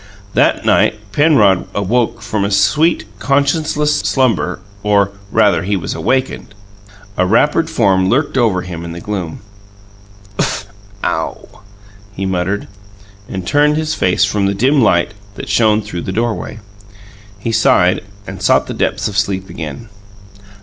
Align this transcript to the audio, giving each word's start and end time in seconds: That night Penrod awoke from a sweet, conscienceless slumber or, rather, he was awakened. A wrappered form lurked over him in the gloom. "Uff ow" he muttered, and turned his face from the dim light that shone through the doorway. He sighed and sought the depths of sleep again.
That 0.33 0.65
night 0.65 0.99
Penrod 1.11 1.67
awoke 1.75 2.23
from 2.23 2.43
a 2.43 2.49
sweet, 2.49 3.05
conscienceless 3.19 3.99
slumber 4.03 4.59
or, 4.81 5.11
rather, 5.31 5.61
he 5.61 5.77
was 5.77 5.93
awakened. 5.93 6.55
A 7.17 7.27
wrappered 7.27 7.69
form 7.69 8.09
lurked 8.09 8.35
over 8.35 8.63
him 8.63 8.83
in 8.83 8.93
the 8.93 8.99
gloom. 8.99 9.41
"Uff 10.39 10.65
ow" 11.03 11.61
he 12.17 12.25
muttered, 12.25 12.67
and 13.29 13.45
turned 13.45 13.77
his 13.77 13.93
face 13.93 14.25
from 14.25 14.47
the 14.47 14.55
dim 14.55 14.81
light 14.81 15.13
that 15.35 15.49
shone 15.49 15.83
through 15.83 16.01
the 16.01 16.11
doorway. 16.11 16.57
He 17.37 17.51
sighed 17.51 18.01
and 18.25 18.41
sought 18.41 18.65
the 18.65 18.73
depths 18.73 19.07
of 19.07 19.19
sleep 19.19 19.51
again. 19.51 19.87